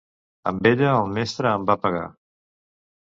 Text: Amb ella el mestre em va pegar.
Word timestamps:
Amb 0.51 0.69
ella 0.69 0.95
el 1.03 1.13
mestre 1.17 1.53
em 1.59 1.69
va 1.71 1.77
pegar. 1.85 2.05